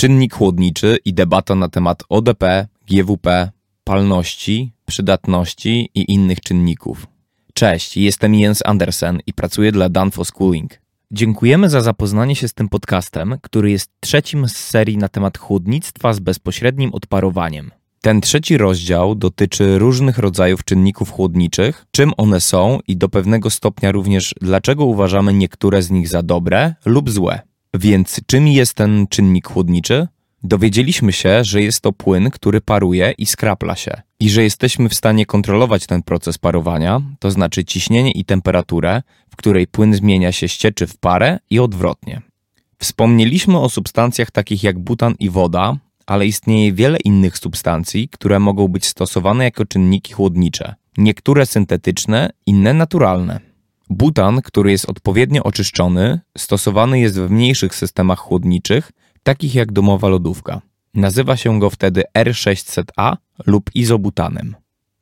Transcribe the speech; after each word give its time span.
czynnik 0.00 0.34
chłodniczy 0.34 0.98
i 1.04 1.14
debata 1.14 1.54
na 1.54 1.68
temat 1.68 2.02
ODP, 2.08 2.68
GWP, 2.90 3.50
palności, 3.84 4.72
przydatności 4.86 5.90
i 5.94 6.12
innych 6.12 6.40
czynników. 6.40 7.06
Cześć, 7.54 7.96
jestem 7.96 8.34
Jens 8.34 8.62
Andersen 8.64 9.18
i 9.26 9.32
pracuję 9.32 9.72
dla 9.72 9.88
Danfoss 9.88 10.32
Cooling. 10.32 10.80
Dziękujemy 11.10 11.70
za 11.70 11.80
zapoznanie 11.80 12.36
się 12.36 12.48
z 12.48 12.54
tym 12.54 12.68
podcastem, 12.68 13.36
który 13.42 13.70
jest 13.70 13.90
trzecim 14.00 14.48
z 14.48 14.56
serii 14.56 14.98
na 14.98 15.08
temat 15.08 15.38
chłodnictwa 15.38 16.12
z 16.12 16.18
bezpośrednim 16.18 16.94
odparowaniem. 16.94 17.70
Ten 18.00 18.20
trzeci 18.20 18.58
rozdział 18.58 19.14
dotyczy 19.14 19.78
różnych 19.78 20.18
rodzajów 20.18 20.64
czynników 20.64 21.10
chłodniczych, 21.10 21.86
czym 21.90 22.12
one 22.16 22.40
są 22.40 22.78
i 22.86 22.96
do 22.96 23.08
pewnego 23.08 23.50
stopnia 23.50 23.92
również 23.92 24.34
dlaczego 24.40 24.84
uważamy 24.84 25.34
niektóre 25.34 25.82
z 25.82 25.90
nich 25.90 26.08
za 26.08 26.22
dobre 26.22 26.74
lub 26.84 27.10
złe. 27.10 27.49
Więc 27.74 28.20
czym 28.26 28.48
jest 28.48 28.74
ten 28.74 29.06
czynnik 29.06 29.48
chłodniczy? 29.48 30.08
Dowiedzieliśmy 30.42 31.12
się, 31.12 31.44
że 31.44 31.62
jest 31.62 31.80
to 31.80 31.92
płyn, 31.92 32.30
który 32.30 32.60
paruje 32.60 33.14
i 33.18 33.26
skrapla 33.26 33.76
się, 33.76 34.02
i 34.20 34.30
że 34.30 34.42
jesteśmy 34.42 34.88
w 34.88 34.94
stanie 34.94 35.26
kontrolować 35.26 35.86
ten 35.86 36.02
proces 36.02 36.38
parowania, 36.38 37.00
to 37.18 37.30
znaczy 37.30 37.64
ciśnienie 37.64 38.10
i 38.10 38.24
temperaturę, 38.24 39.02
w 39.30 39.36
której 39.36 39.66
płyn 39.66 39.94
zmienia 39.94 40.32
się 40.32 40.48
z 40.48 40.56
cieczy 40.56 40.86
w 40.86 40.96
parę 40.96 41.38
i 41.50 41.58
odwrotnie. 41.58 42.22
Wspomnieliśmy 42.78 43.58
o 43.58 43.68
substancjach 43.68 44.30
takich 44.30 44.62
jak 44.62 44.78
butan 44.78 45.14
i 45.18 45.30
woda, 45.30 45.76
ale 46.06 46.26
istnieje 46.26 46.72
wiele 46.72 46.98
innych 47.04 47.38
substancji, 47.38 48.08
które 48.08 48.40
mogą 48.40 48.68
być 48.68 48.86
stosowane 48.86 49.44
jako 49.44 49.64
czynniki 49.64 50.12
chłodnicze. 50.12 50.74
Niektóre 50.98 51.46
syntetyczne, 51.46 52.30
inne 52.46 52.74
naturalne. 52.74 53.49
Butan, 53.90 54.42
który 54.42 54.70
jest 54.70 54.90
odpowiednio 54.90 55.42
oczyszczony, 55.42 56.20
stosowany 56.38 57.00
jest 57.00 57.20
w 57.20 57.30
mniejszych 57.30 57.74
systemach 57.74 58.18
chłodniczych, 58.18 58.92
takich 59.22 59.54
jak 59.54 59.72
domowa 59.72 60.08
lodówka. 60.08 60.60
Nazywa 60.94 61.36
się 61.36 61.60
go 61.60 61.70
wtedy 61.70 62.02
R600A 62.18 63.16
lub 63.46 63.70
izobutanem. 63.74 64.56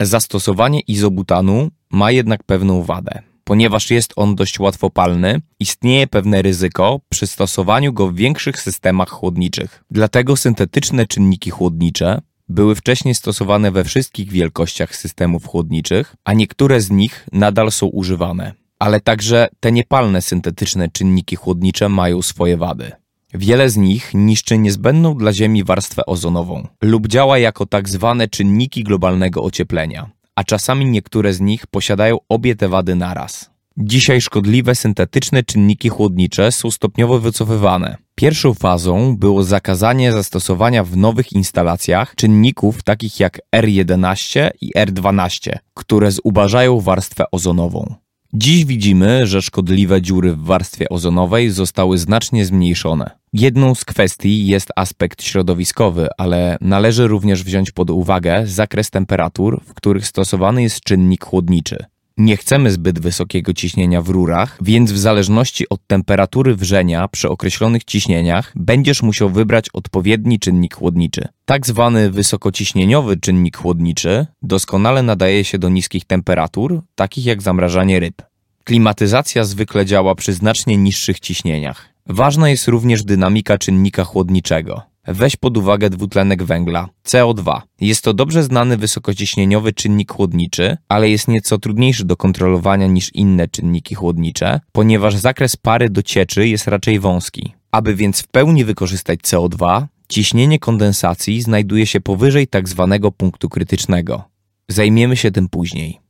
Zastosowanie 0.00 0.80
izobutanu 0.80 1.70
ma 1.90 2.10
jednak 2.10 2.42
pewną 2.42 2.82
wadę. 2.82 3.22
Ponieważ 3.44 3.90
jest 3.90 4.12
on 4.16 4.34
dość 4.34 4.60
łatwopalny, 4.60 5.40
istnieje 5.60 6.06
pewne 6.06 6.42
ryzyko 6.42 7.00
przy 7.08 7.26
stosowaniu 7.26 7.92
go 7.92 8.08
w 8.08 8.14
większych 8.14 8.60
systemach 8.60 9.10
chłodniczych. 9.10 9.84
Dlatego 9.90 10.36
syntetyczne 10.36 11.06
czynniki 11.06 11.50
chłodnicze 11.50 12.22
były 12.48 12.74
wcześniej 12.74 13.14
stosowane 13.14 13.70
we 13.70 13.84
wszystkich 13.84 14.30
wielkościach 14.30 14.96
systemów 14.96 15.46
chłodniczych, 15.46 16.16
a 16.24 16.32
niektóre 16.32 16.80
z 16.80 16.90
nich 16.90 17.26
nadal 17.32 17.70
są 17.70 17.86
używane. 17.86 18.61
Ale 18.82 19.00
także 19.00 19.48
te 19.60 19.72
niepalne 19.72 20.22
syntetyczne 20.22 20.88
czynniki 20.88 21.36
chłodnicze 21.36 21.88
mają 21.88 22.22
swoje 22.22 22.56
wady. 22.56 22.92
Wiele 23.34 23.70
z 23.70 23.76
nich 23.76 24.10
niszczy 24.14 24.58
niezbędną 24.58 25.16
dla 25.16 25.32
Ziemi 25.32 25.64
warstwę 25.64 26.06
ozonową 26.06 26.66
lub 26.82 27.06
działa 27.06 27.38
jako 27.38 27.66
tak 27.66 27.88
zwane 27.88 28.28
czynniki 28.28 28.84
globalnego 28.84 29.42
ocieplenia, 29.42 30.10
a 30.34 30.44
czasami 30.44 30.86
niektóre 30.86 31.32
z 31.32 31.40
nich 31.40 31.66
posiadają 31.66 32.18
obie 32.28 32.56
te 32.56 32.68
wady 32.68 32.94
naraz. 32.94 33.50
Dzisiaj 33.76 34.20
szkodliwe 34.20 34.74
syntetyczne 34.74 35.42
czynniki 35.42 35.88
chłodnicze 35.88 36.52
są 36.52 36.70
stopniowo 36.70 37.18
wycofywane. 37.18 37.96
Pierwszą 38.14 38.54
fazą 38.54 39.16
było 39.16 39.44
zakazanie 39.44 40.12
zastosowania 40.12 40.84
w 40.84 40.96
nowych 40.96 41.32
instalacjach 41.32 42.14
czynników 42.14 42.82
takich 42.82 43.20
jak 43.20 43.40
R11 43.56 44.50
i 44.60 44.72
R12, 44.76 45.52
które 45.74 46.10
zubażają 46.10 46.80
warstwę 46.80 47.24
ozonową. 47.32 48.01
Dziś 48.34 48.64
widzimy, 48.64 49.26
że 49.26 49.42
szkodliwe 49.42 50.02
dziury 50.02 50.32
w 50.32 50.44
warstwie 50.44 50.88
ozonowej 50.88 51.50
zostały 51.50 51.98
znacznie 51.98 52.44
zmniejszone. 52.46 53.10
Jedną 53.32 53.74
z 53.74 53.84
kwestii 53.84 54.46
jest 54.46 54.70
aspekt 54.76 55.22
środowiskowy, 55.22 56.08
ale 56.18 56.56
należy 56.60 57.08
również 57.08 57.44
wziąć 57.44 57.70
pod 57.70 57.90
uwagę 57.90 58.46
zakres 58.46 58.90
temperatur, 58.90 59.60
w 59.64 59.74
których 59.74 60.06
stosowany 60.06 60.62
jest 60.62 60.80
czynnik 60.80 61.24
chłodniczy. 61.24 61.84
Nie 62.16 62.36
chcemy 62.36 62.70
zbyt 62.70 63.00
wysokiego 63.00 63.52
ciśnienia 63.52 64.02
w 64.02 64.08
rurach, 64.08 64.58
więc 64.62 64.92
w 64.92 64.98
zależności 64.98 65.68
od 65.68 65.86
temperatury 65.86 66.56
wrzenia 66.56 67.08
przy 67.08 67.28
określonych 67.28 67.84
ciśnieniach 67.84 68.52
będziesz 68.56 69.02
musiał 69.02 69.30
wybrać 69.30 69.68
odpowiedni 69.72 70.38
czynnik 70.38 70.74
chłodniczy. 70.74 71.28
Tak 71.44 71.66
zwany 71.66 72.10
wysokociśnieniowy 72.10 73.16
czynnik 73.16 73.56
chłodniczy 73.56 74.26
doskonale 74.42 75.02
nadaje 75.02 75.44
się 75.44 75.58
do 75.58 75.68
niskich 75.68 76.04
temperatur, 76.04 76.82
takich 76.94 77.24
jak 77.24 77.42
zamrażanie 77.42 78.00
ryb. 78.00 78.22
Klimatyzacja 78.64 79.44
zwykle 79.44 79.86
działa 79.86 80.14
przy 80.14 80.32
znacznie 80.32 80.76
niższych 80.76 81.20
ciśnieniach. 81.20 81.88
Ważna 82.06 82.50
jest 82.50 82.68
również 82.68 83.04
dynamika 83.04 83.58
czynnika 83.58 84.04
chłodniczego. 84.04 84.91
Weź 85.06 85.36
pod 85.36 85.56
uwagę 85.56 85.90
dwutlenek 85.90 86.42
węgla, 86.42 86.88
CO2. 87.04 87.60
Jest 87.80 88.04
to 88.04 88.14
dobrze 88.14 88.42
znany 88.42 88.76
wysokociśnieniowy 88.76 89.72
czynnik 89.72 90.12
chłodniczy, 90.12 90.76
ale 90.88 91.10
jest 91.10 91.28
nieco 91.28 91.58
trudniejszy 91.58 92.04
do 92.04 92.16
kontrolowania 92.16 92.86
niż 92.86 93.14
inne 93.14 93.48
czynniki 93.48 93.94
chłodnicze, 93.94 94.60
ponieważ 94.72 95.16
zakres 95.16 95.56
pary 95.56 95.90
do 95.90 96.02
cieczy 96.02 96.48
jest 96.48 96.66
raczej 96.66 97.00
wąski. 97.00 97.54
Aby 97.70 97.94
więc 97.94 98.22
w 98.22 98.28
pełni 98.28 98.64
wykorzystać 98.64 99.20
CO2, 99.20 99.86
ciśnienie 100.08 100.58
kondensacji 100.58 101.42
znajduje 101.42 101.86
się 101.86 102.00
powyżej 102.00 102.46
tak 102.46 102.68
zwanego 102.68 103.12
punktu 103.12 103.48
krytycznego. 103.48 104.24
Zajmiemy 104.68 105.16
się 105.16 105.30
tym 105.30 105.48
później. 105.48 106.00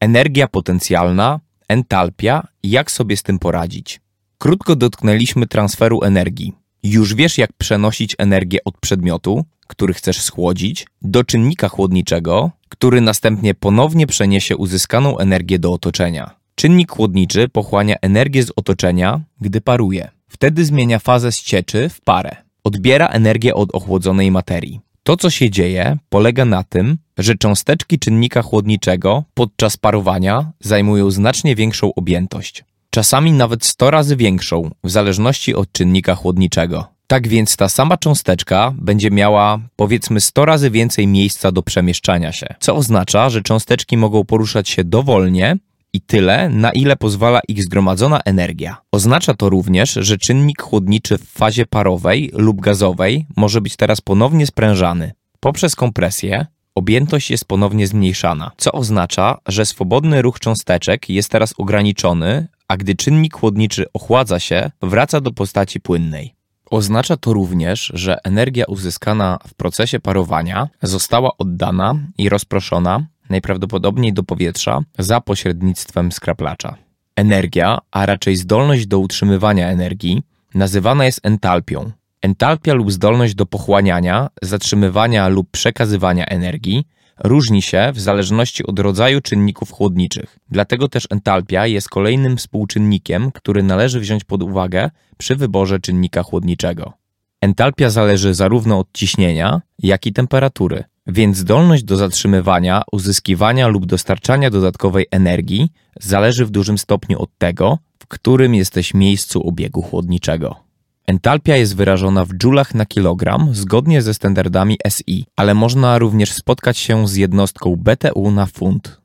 Energia 0.00 0.48
potencjalna, 0.48 1.40
entalpia 1.68 2.48
jak 2.62 2.90
sobie 2.90 3.16
z 3.16 3.22
tym 3.22 3.38
poradzić. 3.38 4.00
Krótko 4.38 4.76
dotknęliśmy 4.76 5.46
transferu 5.46 6.02
energii. 6.02 6.52
Już 6.82 7.14
wiesz, 7.14 7.38
jak 7.38 7.52
przenosić 7.52 8.14
energię 8.18 8.58
od 8.64 8.78
przedmiotu, 8.78 9.44
który 9.66 9.94
chcesz 9.94 10.20
schłodzić, 10.20 10.86
do 11.02 11.24
czynnika 11.24 11.68
chłodniczego, 11.68 12.50
który 12.68 13.00
następnie 13.00 13.54
ponownie 13.54 14.06
przeniesie 14.06 14.56
uzyskaną 14.56 15.18
energię 15.18 15.58
do 15.58 15.72
otoczenia. 15.72 16.30
Czynnik 16.54 16.92
chłodniczy 16.92 17.48
pochłania 17.48 17.96
energię 18.02 18.42
z 18.42 18.52
otoczenia, 18.56 19.20
gdy 19.40 19.60
paruje. 19.60 20.10
Wtedy 20.28 20.64
zmienia 20.64 20.98
fazę 20.98 21.32
z 21.32 21.42
cieczy 21.42 21.88
w 21.88 22.00
parę. 22.00 22.36
Odbiera 22.64 23.06
energię 23.06 23.54
od 23.54 23.74
ochłodzonej 23.74 24.30
materii. 24.30 24.80
To, 25.02 25.16
co 25.16 25.30
się 25.30 25.50
dzieje, 25.50 25.98
polega 26.08 26.44
na 26.44 26.64
tym, 26.64 26.96
że 27.18 27.34
cząsteczki 27.34 27.98
czynnika 27.98 28.42
chłodniczego 28.42 29.24
podczas 29.34 29.76
parowania 29.76 30.52
zajmują 30.60 31.10
znacznie 31.10 31.54
większą 31.54 31.94
objętość 31.94 32.64
czasami 32.98 33.32
nawet 33.32 33.64
100 33.64 33.90
razy 33.90 34.16
większą, 34.16 34.70
w 34.84 34.90
zależności 34.90 35.54
od 35.54 35.72
czynnika 35.72 36.14
chłodniczego. 36.14 36.86
Tak 37.06 37.28
więc 37.28 37.56
ta 37.56 37.68
sama 37.68 37.96
cząsteczka 37.96 38.74
będzie 38.78 39.10
miała 39.10 39.58
powiedzmy 39.76 40.20
100 40.20 40.44
razy 40.44 40.70
więcej 40.70 41.06
miejsca 41.06 41.52
do 41.52 41.62
przemieszczania 41.62 42.32
się, 42.32 42.54
co 42.60 42.74
oznacza, 42.74 43.30
że 43.30 43.42
cząsteczki 43.42 43.96
mogą 43.96 44.24
poruszać 44.24 44.68
się 44.68 44.84
dowolnie 44.84 45.56
i 45.92 46.00
tyle, 46.00 46.48
na 46.48 46.72
ile 46.72 46.96
pozwala 46.96 47.40
ich 47.48 47.62
zgromadzona 47.62 48.20
energia. 48.24 48.76
Oznacza 48.92 49.34
to 49.34 49.48
również, 49.48 49.92
że 49.92 50.18
czynnik 50.18 50.62
chłodniczy 50.62 51.18
w 51.18 51.24
fazie 51.24 51.66
parowej 51.66 52.30
lub 52.32 52.60
gazowej 52.60 53.26
może 53.36 53.60
być 53.60 53.76
teraz 53.76 54.00
ponownie 54.00 54.46
sprężany. 54.46 55.12
Poprzez 55.40 55.76
kompresję 55.76 56.46
objętość 56.74 57.30
jest 57.30 57.44
ponownie 57.44 57.86
zmniejszana, 57.86 58.50
co 58.56 58.72
oznacza, 58.72 59.38
że 59.46 59.66
swobodny 59.66 60.22
ruch 60.22 60.40
cząsteczek 60.40 61.10
jest 61.10 61.30
teraz 61.30 61.54
ograniczony, 61.58 62.48
a 62.68 62.76
gdy 62.76 62.94
czynnik 62.94 63.36
chłodniczy 63.36 63.86
ochładza 63.92 64.40
się, 64.40 64.70
wraca 64.82 65.20
do 65.20 65.32
postaci 65.32 65.80
płynnej. 65.80 66.34
Oznacza 66.70 67.16
to 67.16 67.32
również, 67.32 67.92
że 67.94 68.18
energia 68.24 68.64
uzyskana 68.64 69.38
w 69.46 69.54
procesie 69.54 70.00
parowania 70.00 70.68
została 70.82 71.30
oddana 71.38 71.94
i 72.18 72.28
rozproszona 72.28 73.06
najprawdopodobniej 73.30 74.12
do 74.12 74.22
powietrza 74.22 74.80
za 74.98 75.20
pośrednictwem 75.20 76.12
skraplacza. 76.12 76.76
Energia, 77.16 77.78
a 77.90 78.06
raczej 78.06 78.36
zdolność 78.36 78.86
do 78.86 78.98
utrzymywania 78.98 79.68
energii, 79.68 80.22
nazywana 80.54 81.04
jest 81.04 81.20
entalpią. 81.22 81.90
Entalpia 82.22 82.74
lub 82.74 82.92
zdolność 82.92 83.34
do 83.34 83.46
pochłaniania, 83.46 84.28
zatrzymywania 84.42 85.28
lub 85.28 85.50
przekazywania 85.50 86.26
energii 86.26 86.84
różni 87.24 87.62
się 87.62 87.90
w 87.94 88.00
zależności 88.00 88.66
od 88.66 88.78
rodzaju 88.78 89.20
czynników 89.20 89.70
chłodniczych. 89.70 90.38
Dlatego 90.50 90.88
też 90.88 91.06
entalpia 91.10 91.66
jest 91.66 91.88
kolejnym 91.88 92.36
współczynnikiem, 92.36 93.30
który 93.32 93.62
należy 93.62 94.00
wziąć 94.00 94.24
pod 94.24 94.42
uwagę 94.42 94.90
przy 95.18 95.36
wyborze 95.36 95.80
czynnika 95.80 96.22
chłodniczego. 96.22 96.92
Entalpia 97.40 97.90
zależy 97.90 98.34
zarówno 98.34 98.78
od 98.78 98.92
ciśnienia, 98.92 99.60
jak 99.78 100.06
i 100.06 100.12
temperatury, 100.12 100.84
więc 101.06 101.36
zdolność 101.36 101.84
do 101.84 101.96
zatrzymywania, 101.96 102.82
uzyskiwania 102.92 103.68
lub 103.68 103.86
dostarczania 103.86 104.50
dodatkowej 104.50 105.06
energii 105.10 105.72
zależy 106.00 106.46
w 106.46 106.50
dużym 106.50 106.78
stopniu 106.78 107.22
od 107.22 107.30
tego, 107.38 107.78
w 107.98 108.06
którym 108.06 108.54
jesteś 108.54 108.94
miejscu 108.94 109.48
obiegu 109.48 109.82
chłodniczego. 109.82 110.67
Entalpia 111.08 111.56
jest 111.56 111.76
wyrażona 111.76 112.24
w 112.24 112.34
dżulach 112.34 112.74
na 112.74 112.86
kilogram 112.86 113.54
zgodnie 113.54 114.02
ze 114.02 114.14
standardami 114.14 114.76
SI, 114.88 115.24
ale 115.36 115.54
można 115.54 115.98
również 115.98 116.32
spotkać 116.32 116.78
się 116.78 117.08
z 117.08 117.16
jednostką 117.16 117.76
BTU 117.76 118.30
na 118.30 118.46
funt. 118.46 119.00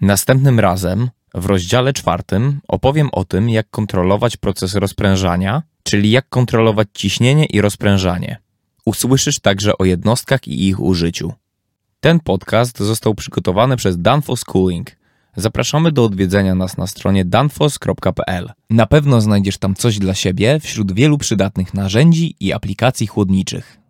Następnym 0.00 0.60
razem, 0.60 1.10
w 1.34 1.46
rozdziale 1.46 1.92
czwartym, 1.92 2.60
opowiem 2.68 3.08
o 3.12 3.24
tym, 3.24 3.50
jak 3.50 3.70
kontrolować 3.70 4.36
proces 4.36 4.74
rozprężania, 4.74 5.62
czyli 5.82 6.10
jak 6.10 6.28
kontrolować 6.28 6.88
ciśnienie 6.94 7.46
i 7.46 7.60
rozprężanie. 7.60 8.36
Usłyszysz 8.84 9.40
także 9.40 9.78
o 9.78 9.84
jednostkach 9.84 10.48
i 10.48 10.68
ich 10.68 10.80
użyciu. 10.80 11.32
Ten 12.00 12.20
podcast 12.20 12.78
został 12.78 13.14
przygotowany 13.14 13.76
przez 13.76 14.02
Danfoss 14.02 14.40
Schooling. 14.40 14.90
Zapraszamy 15.36 15.92
do 15.92 16.04
odwiedzenia 16.04 16.54
nas 16.54 16.76
na 16.76 16.86
stronie 16.86 17.24
danfoss.pl. 17.24 18.50
Na 18.70 18.86
pewno 18.86 19.20
znajdziesz 19.20 19.58
tam 19.58 19.74
coś 19.74 19.98
dla 19.98 20.14
siebie 20.14 20.60
wśród 20.60 20.92
wielu 20.92 21.18
przydatnych 21.18 21.74
narzędzi 21.74 22.36
i 22.40 22.52
aplikacji 22.52 23.06
chłodniczych. 23.06 23.81